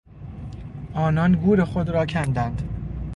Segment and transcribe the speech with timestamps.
[0.93, 2.61] آنان گور خود را کندند.